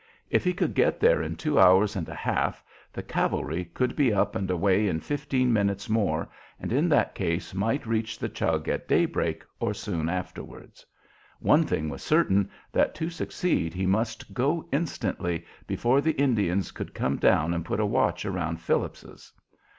If 0.31 0.43
he 0.43 0.53
could 0.55 0.73
get 0.73 0.99
there 0.99 1.21
in 1.21 1.35
two 1.35 1.59
hours 1.59 1.95
and 1.95 2.09
a 2.09 2.15
half, 2.15 2.63
the 2.91 3.03
cavalry 3.03 3.65
could 3.65 3.95
be 3.95 4.11
up 4.11 4.35
and 4.35 4.49
away 4.49 4.87
in 4.87 4.99
fifteen 4.99 5.53
minutes 5.53 5.89
more, 5.89 6.27
and 6.59 6.71
in 6.73 6.89
that 6.89 7.13
case 7.13 7.53
might 7.53 7.85
reach 7.85 8.17
the 8.17 8.27
Chug 8.27 8.67
at 8.67 8.87
daybreak 8.87 9.43
or 9.59 9.75
soon 9.75 10.09
afterwards. 10.09 10.83
One 11.39 11.65
thing 11.65 11.87
was 11.87 12.01
certain, 12.01 12.49
that 12.71 12.95
to 12.95 13.11
succeed 13.11 13.75
he 13.75 13.85
must 13.85 14.33
go 14.33 14.67
instantly, 14.71 15.45
before 15.67 16.01
the 16.01 16.13
Indians 16.19 16.71
could 16.71 16.95
come 16.95 17.17
down 17.17 17.53
and 17.53 17.63
put 17.63 17.79
a 17.79 17.85
watch 17.85 18.25
around 18.25 18.59
Phillips's. 18.59 19.31